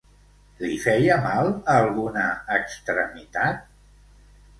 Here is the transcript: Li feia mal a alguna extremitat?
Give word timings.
Li 0.61 0.77
feia 0.85 1.17
mal 1.25 1.51
a 1.73 1.75
alguna 1.81 2.23
extremitat? 2.55 3.61